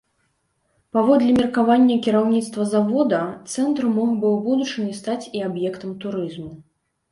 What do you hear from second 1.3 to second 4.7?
меркавання кіраўніцтва завода, цэнтр мог бы ў